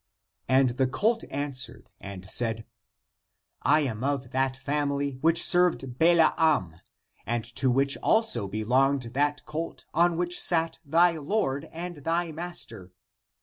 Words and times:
And 0.47 0.69
the 0.77 0.87
colt 0.87 1.23
answered 1.29 1.91
and 1.99 2.27
said," 2.27 2.65
I 3.77 3.81
am 3.81 4.03
of 4.03 4.31
that 4.31 4.57
family 4.57 5.19
which 5.21 5.43
served 5.45 5.99
Balaam, 5.99 6.77
and 7.23 7.45
to 7.45 7.69
which 7.69 7.97
also 7.97 8.47
belonged 8.47 9.03
that 9.13 9.45
colt 9.45 9.85
on 9.93 10.17
which 10.17 10.41
sat 10.41 10.79
thy 10.83 11.19
Lord 11.19 11.65
and 11.71 11.97
thy 11.97 12.31
Master. 12.31 12.89